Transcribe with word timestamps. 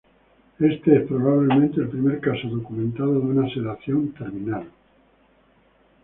Este 0.59 0.95
es 0.97 1.03
probablemente 1.07 1.79
el 1.79 1.87
primer 1.89 2.19
caso 2.19 2.47
documentado 2.47 3.11
de 3.13 3.19
una 3.19 3.47
sedación 3.53 4.11
terminal. 4.13 4.65